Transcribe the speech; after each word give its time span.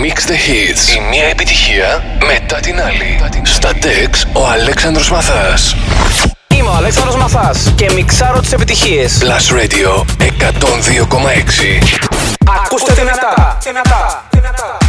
Mix 0.00 0.26
the 0.30 0.38
Hits. 0.46 0.96
Η 0.96 1.00
μία 1.10 1.24
επιτυχία 1.24 2.04
μετά 2.26 2.60
την 2.60 2.80
άλλη. 2.80 3.20
Στα 3.42 3.70
Dex 3.72 4.28
ο 4.32 4.46
Αλέξανδρος 4.46 5.10
Μαθάς. 5.10 5.76
Είμαι 6.54 6.68
ο 6.68 6.72
Αλέξανδρος 6.72 7.16
Μαθάς 7.16 7.72
και 7.76 7.90
μιξάρω 7.94 8.40
τις 8.40 8.52
επιτυχίες. 8.52 9.22
Plus 9.22 9.54
Radio 9.60 10.04
102,6. 10.22 11.98
Ακούστε 12.64 12.92
δυνατά. 12.92 13.58
δυνατά. 13.62 14.24
δυνατά. 14.30 14.81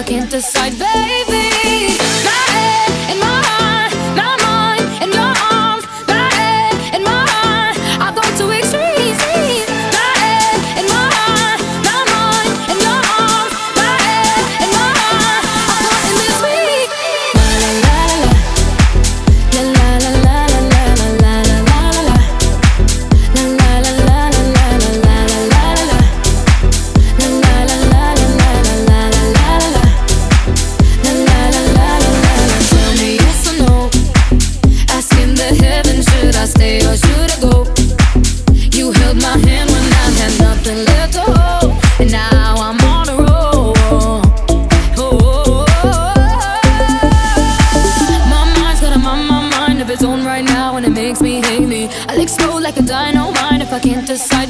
I 0.00 0.02
can't 0.02 0.30
decide, 0.30 0.78
baby 0.78 1.29
can't 53.82 54.06
decide 54.06 54.49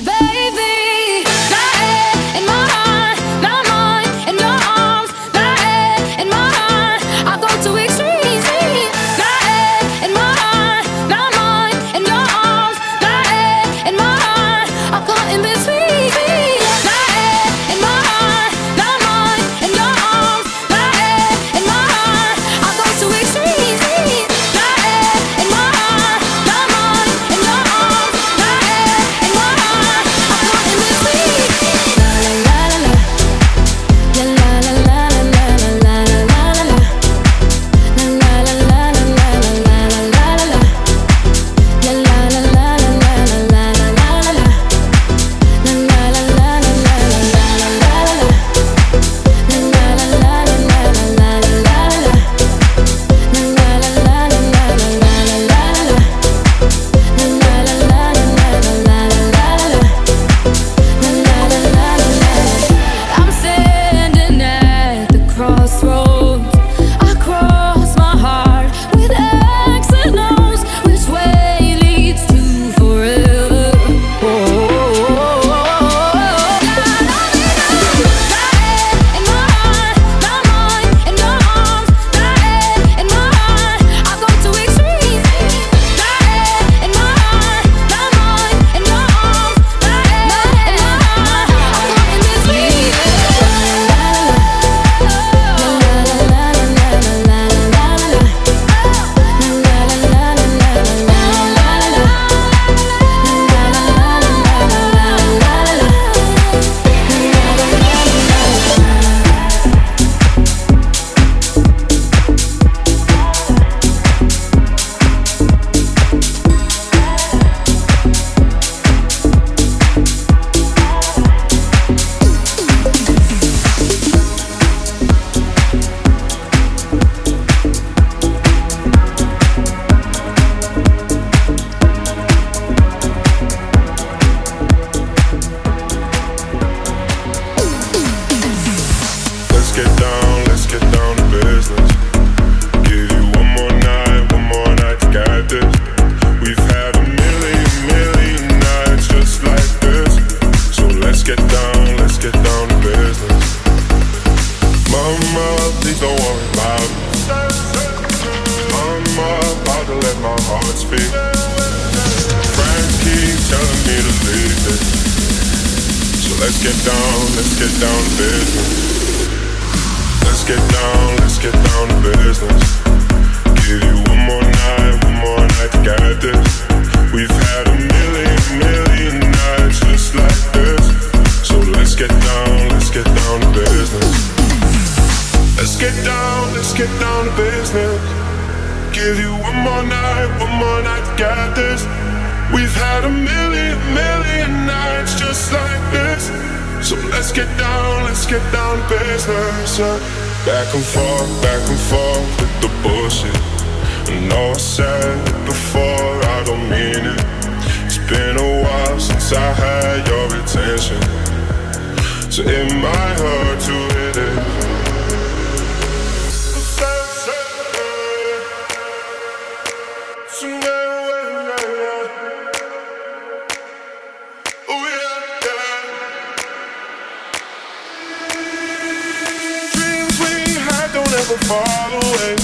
fall 231.50 231.92
away 231.92 232.37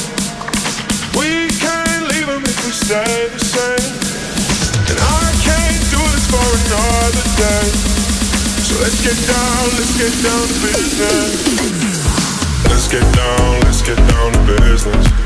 We 1.17 1.49
can't 1.57 2.05
leave 2.13 2.27
them 2.27 2.43
if 2.45 2.59
we 2.65 2.73
stay 2.73 3.29
the 3.33 3.41
same 3.41 3.93
And 4.91 4.99
I 5.01 5.27
can't 5.47 5.83
do 5.95 6.01
this 6.13 6.27
for 6.29 6.47
another 6.61 7.27
day 7.41 7.67
So 8.67 8.75
let's 8.83 9.01
get 9.01 9.19
down, 9.25 9.63
let's 9.79 9.95
get 9.97 10.15
down 10.27 10.45
to 10.51 10.57
business 10.67 11.57
Let's 12.69 12.89
get 12.89 13.07
down, 13.15 13.61
let's 13.63 13.83
get 13.83 13.97
down 13.97 14.33
to 14.33 14.61
business. 14.61 15.26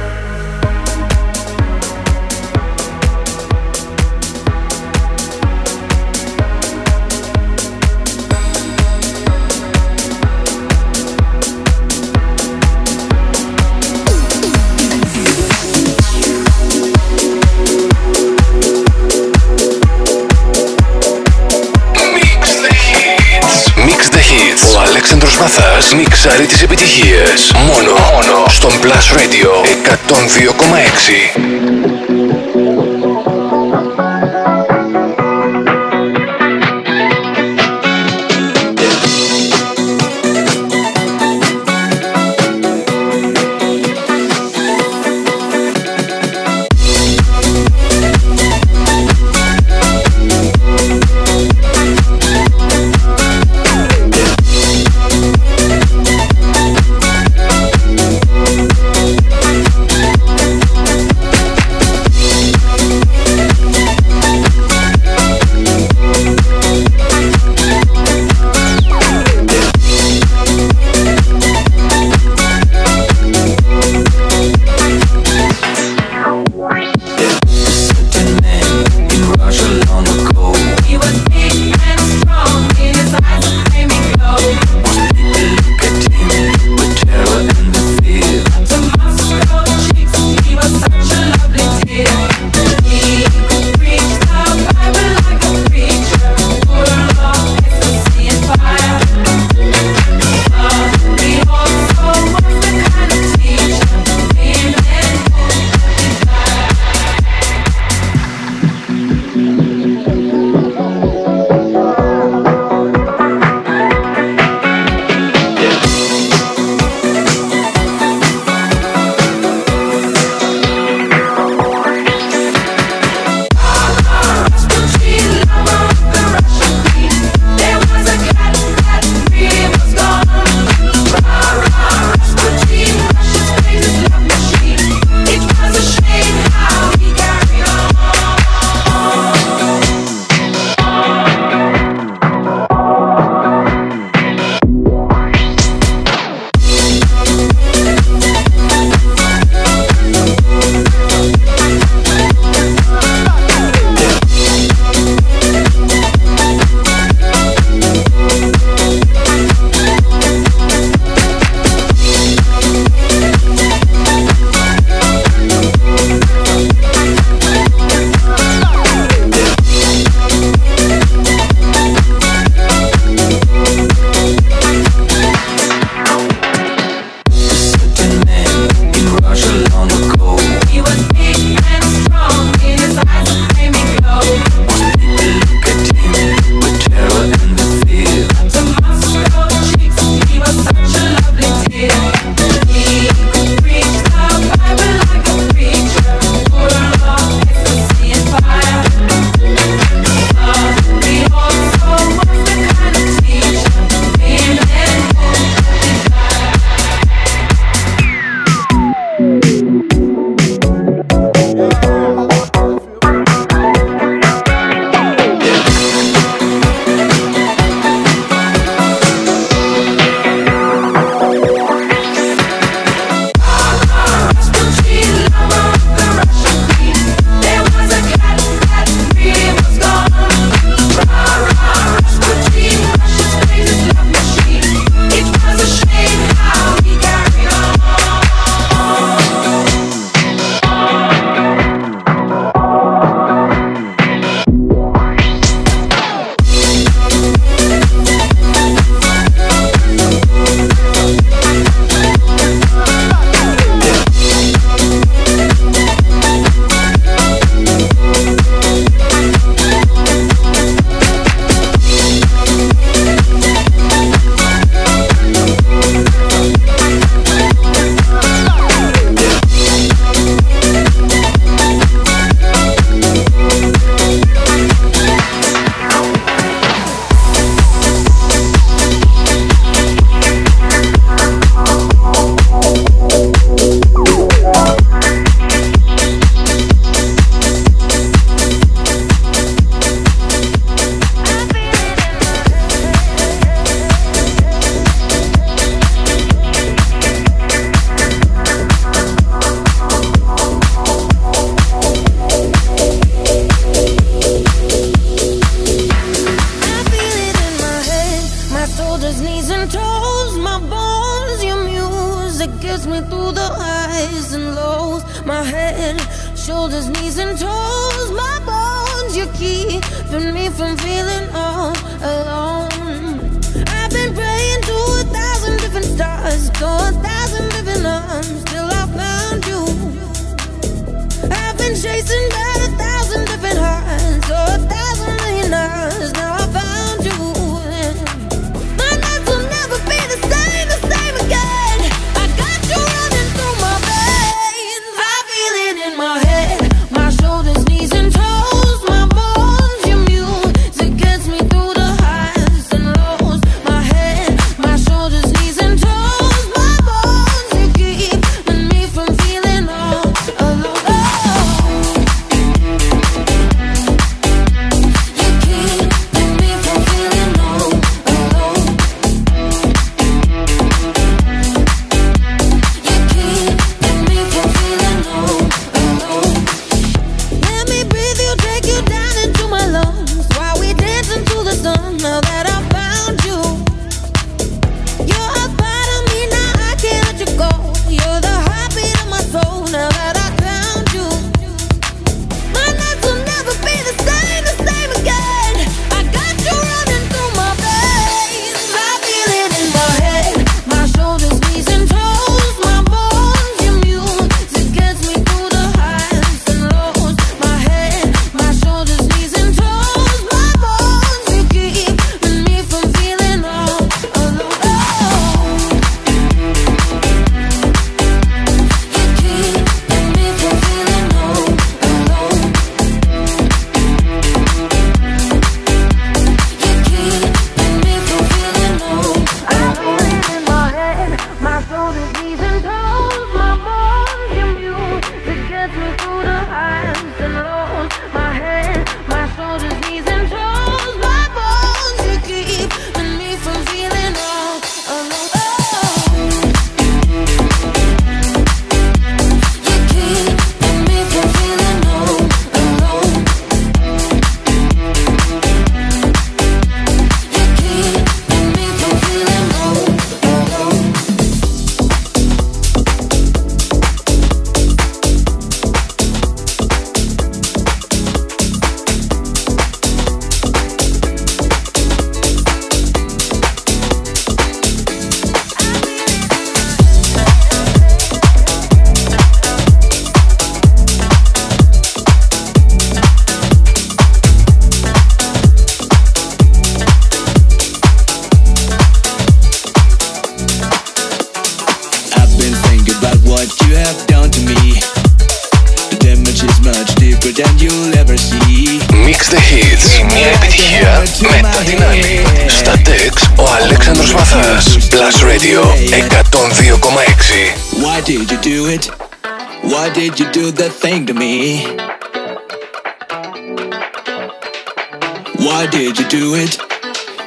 σας 25.81 25.95
μίξαρε 25.95 26.45
τις 26.45 26.61
επιτυχίες. 26.61 27.53
Μόνο, 27.55 27.91
μόνο, 27.91 28.45
στον 28.49 28.71
Plus 28.81 29.17
Radio 29.17 29.65
102,6. 31.37 31.90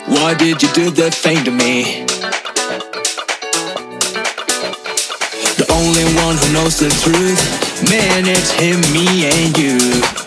Why 0.07 0.35
did 0.35 0.63
you 0.63 0.69
do 0.73 0.91
that 0.91 1.15
thing 1.15 1.45
to 1.45 1.51
me? 1.51 2.05
The 5.57 5.67
only 5.73 6.05
one 6.23 6.37
who 6.37 6.53
knows 6.53 6.79
the 6.79 6.91
truth 7.03 7.65
Man, 7.91 8.25
it's 8.27 8.51
him, 8.53 8.81
me 8.93 9.27
and 9.27 9.59
you 9.59 10.24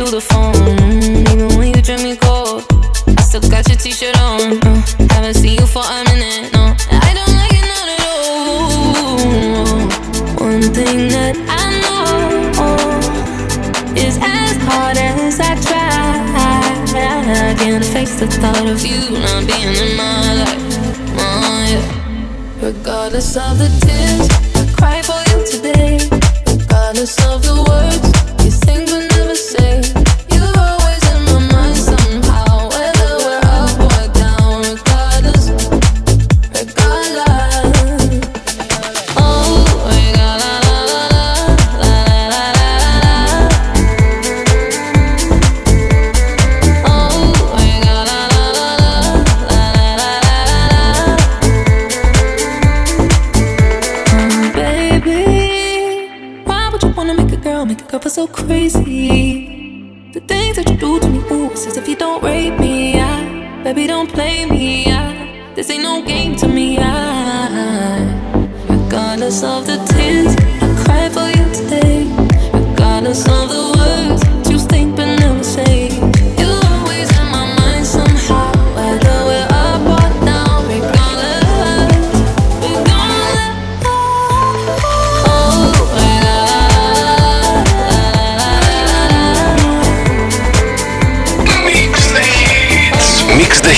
through 0.00 0.12
the 0.12 0.39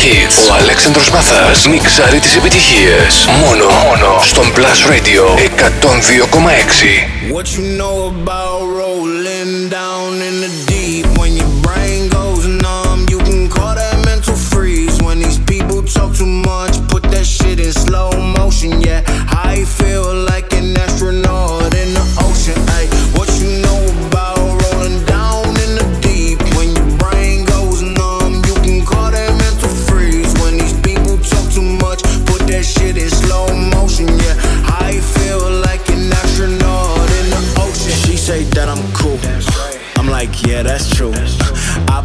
hits. 0.03 0.51
Ο 0.51 0.55
Αλέξανδρος 0.55 1.11
Μαθάς 1.11 1.69
μιξάρει 1.69 2.19
τις 2.19 2.37
επιτυχίες. 2.37 3.29
Μόνο, 3.45 3.65
μόνο 3.65 4.21
στον 4.23 4.53
Plus 4.57 4.81
Radio 4.91 5.25
102,6. 5.39 7.09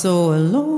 So 0.00 0.32
alone. 0.32 0.69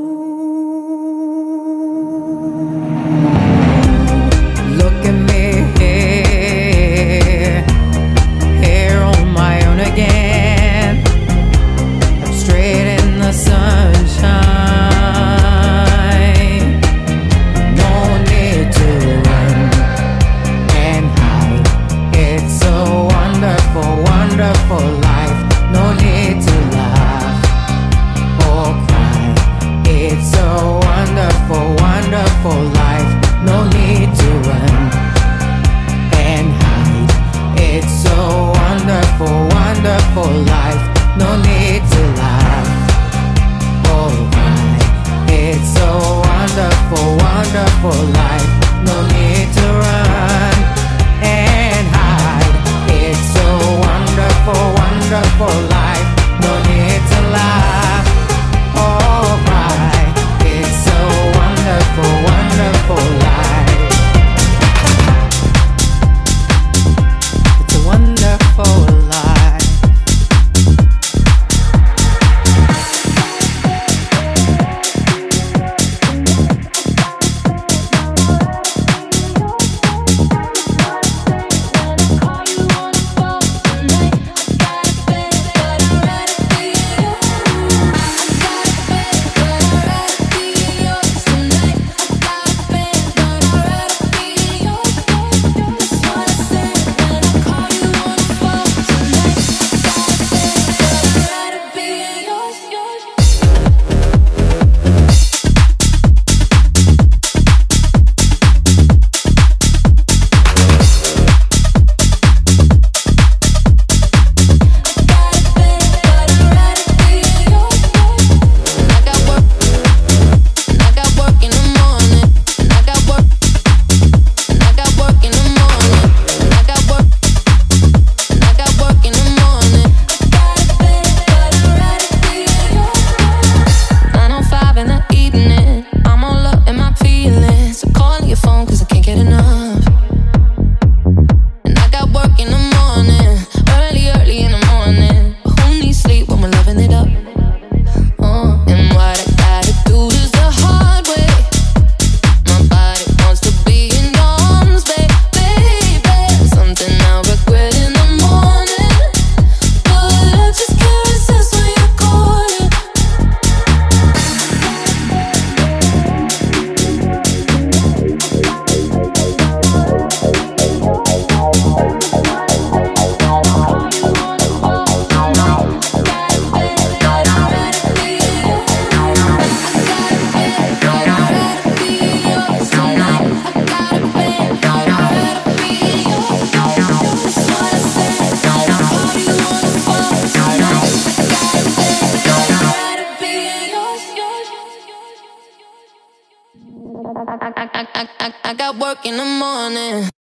o'clock 198.92 199.06
in 199.06 199.16
the 199.16 199.24
morning. 199.24 200.21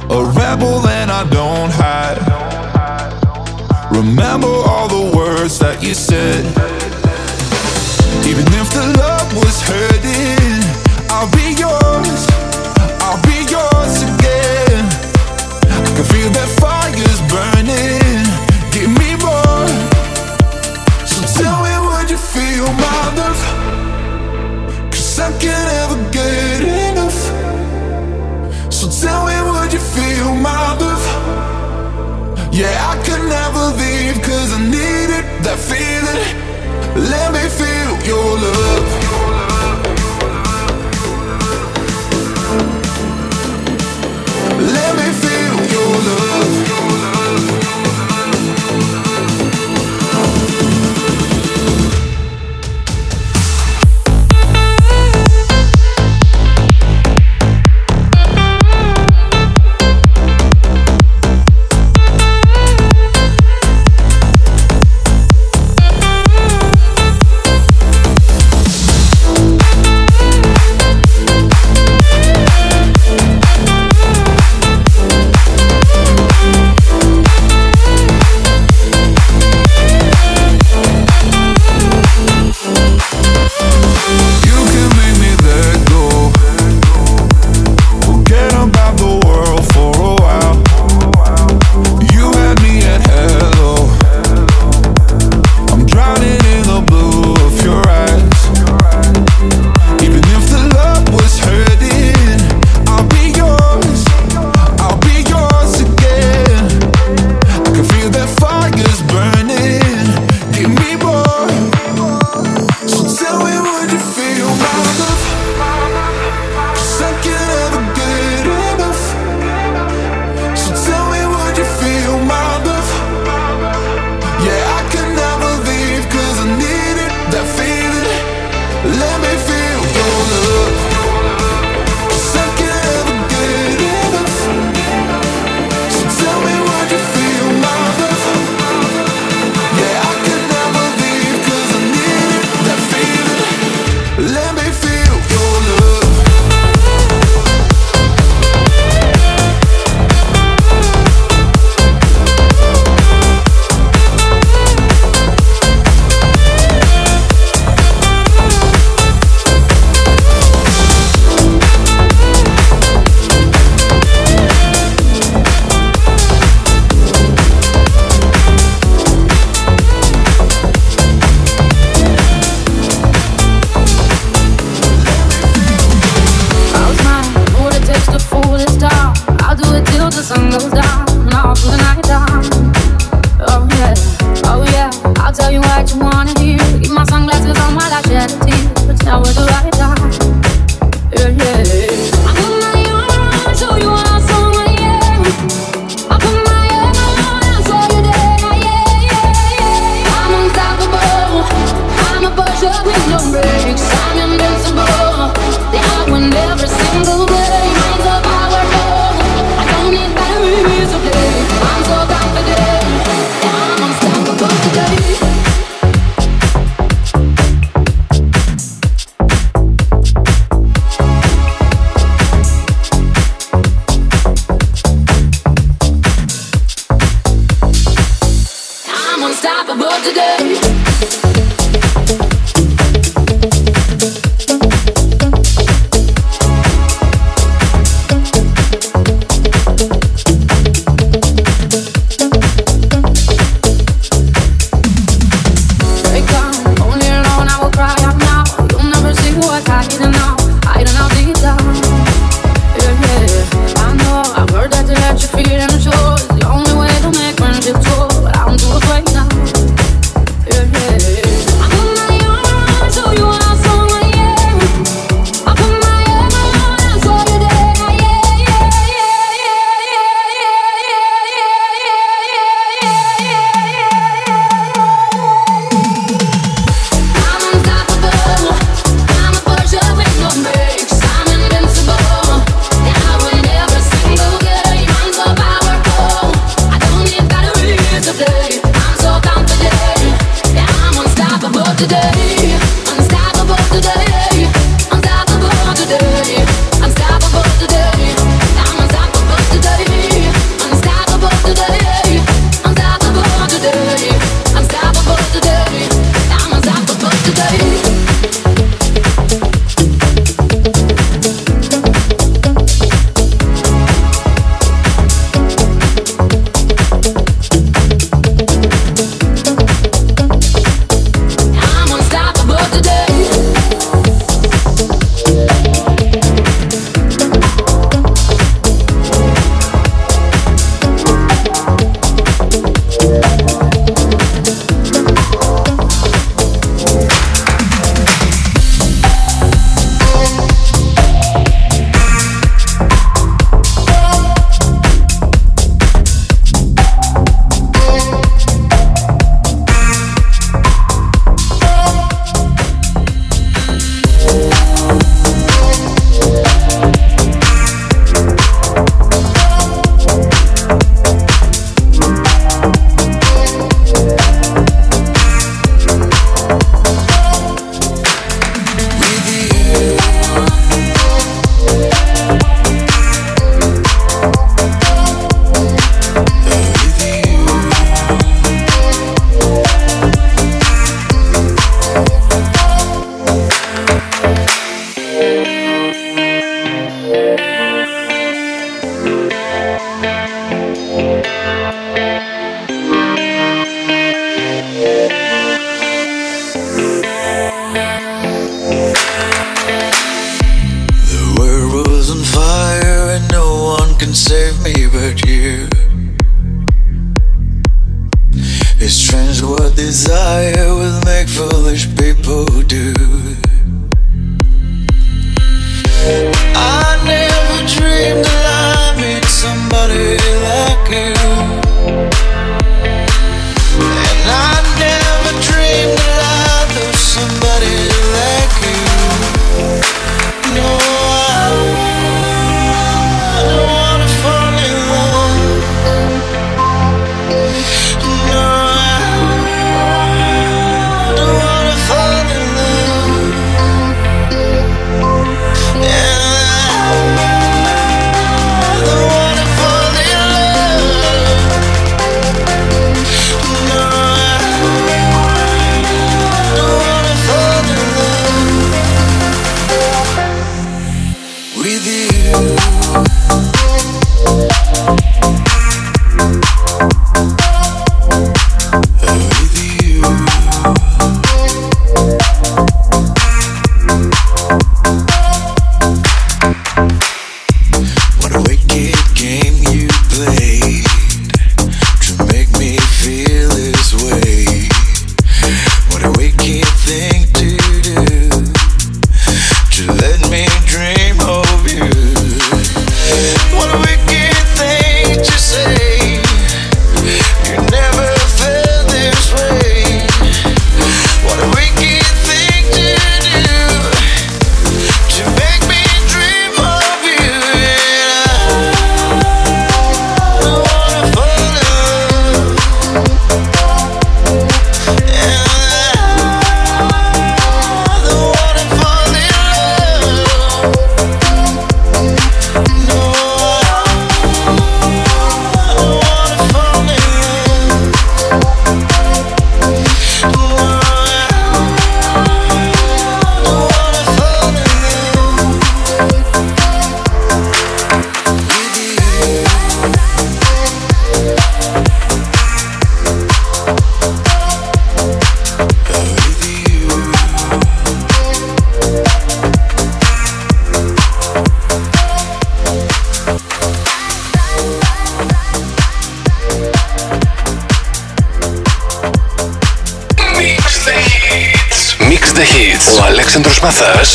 A 0.09 0.23
rebel 0.37 0.79
I 1.09 1.27
don't 1.31 1.71
hide. 1.71 2.19
Remember 3.91 4.47
all 4.47 4.87
the 4.87 5.17
words 5.17 5.57
that 5.59 5.81
you 5.81 5.95
said. 5.95 6.45
Even 8.27 8.45
if 8.53 8.71
the 8.71 8.93
love 8.99 9.10
love 38.41 38.90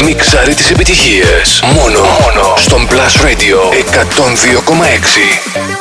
μιξάρει 0.03 0.55
τις 0.55 0.71
επιτυχίες. 0.71 1.63
Μόνο, 1.75 2.01
μόνο 2.01 2.55
στον 2.57 2.89
Plus 2.91 3.25
Radio 3.25 3.73
102,6. 3.73 5.76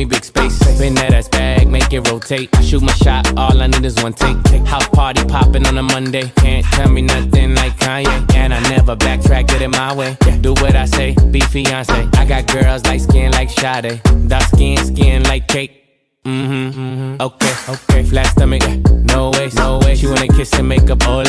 Me 0.00 0.06
big 0.06 0.24
space. 0.24 0.56
Spin 0.56 0.94
that 0.94 1.12
ass 1.12 1.28
bag, 1.28 1.68
make 1.68 1.92
it 1.92 2.08
rotate. 2.08 2.48
Shoot 2.64 2.82
my 2.82 2.92
shot, 2.94 3.36
all 3.36 3.60
I 3.60 3.66
need 3.66 3.84
is 3.84 4.02
one 4.02 4.14
take. 4.14 4.38
House 4.66 4.88
party 4.88 5.22
popping 5.26 5.66
on 5.66 5.76
a 5.76 5.82
Monday. 5.82 6.32
Can't 6.36 6.64
tell 6.72 6.88
me 6.88 7.02
nothing 7.02 7.54
like 7.54 7.76
Kanye. 7.76 8.34
And 8.34 8.54
I 8.54 8.60
never 8.70 8.96
backtrack, 8.96 9.48
get 9.48 9.60
it 9.60 9.68
my 9.68 9.94
way. 9.94 10.16
Do 10.40 10.54
what 10.54 10.74
I 10.74 10.86
say, 10.86 11.14
Beyoncé. 11.16 12.16
I 12.16 12.24
got 12.24 12.46
girls 12.46 12.82
like 12.86 13.02
skin 13.02 13.32
like 13.32 13.50
Sade. 13.50 14.00
Dark 14.26 14.44
skin, 14.44 14.78
skin 14.78 15.22
like 15.24 15.46
cake. 15.48 15.89
Mm-hmm, 16.26 16.80
mm-hmm. 16.80 17.22
Okay, 17.22 17.54
okay. 17.72 18.04
Flat 18.04 18.26
stomach, 18.26 18.62
no 19.08 19.30
way, 19.30 19.48
no 19.56 19.78
way. 19.78 19.94
She 19.96 20.06
wanna 20.06 20.28
kiss 20.28 20.52
and 20.52 20.68
make 20.68 20.90
up, 20.90 21.06
ole. 21.08 21.24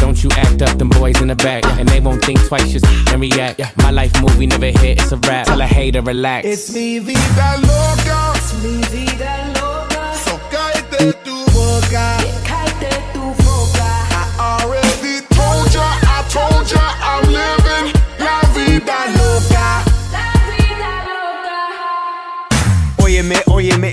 Don't 0.00 0.20
you 0.22 0.30
act 0.32 0.62
up, 0.62 0.76
them 0.78 0.88
boys 0.88 1.20
in 1.20 1.28
the 1.28 1.36
back. 1.36 1.64
And 1.78 1.88
they 1.88 2.00
won't 2.00 2.24
think 2.24 2.40
twice, 2.48 2.72
just 2.72 2.84
and 3.12 3.20
react. 3.20 3.60
My 3.78 3.92
life 3.92 4.12
movie 4.20 4.46
never 4.46 4.66
hit, 4.66 5.00
it's 5.00 5.12
a 5.12 5.16
rap. 5.18 5.46
Tell 5.46 5.60
a 5.60 5.66
hater, 5.66 6.02
relax. 6.02 6.44
It's 6.44 6.74
mi 6.74 6.98
vida 6.98 7.56
loca. 7.62 8.32
It's 8.34 8.52
mi 8.64 8.82
vida 8.90 9.52
loca. 9.54 10.12
So 10.24 10.36
cállate 10.50 11.12
tu 11.22 11.46
boca. 11.54 12.18
Cállate 12.42 12.90
tu 13.14 13.22
boca. 13.44 13.86
I 14.10 14.58
already 14.58 15.22
told 15.30 15.72
ya, 15.72 15.86
I 16.02 16.26
told 16.28 16.66
ya, 16.66 16.82
I'm 16.98 17.30
living 17.30 17.94
la 18.18 18.40
vida 18.50 19.06
loca. 19.14 19.84
Óyeme, 22.98 23.36
óyeme, 23.46 23.92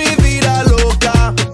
vida 0.21 0.63
loca. 0.63 1.50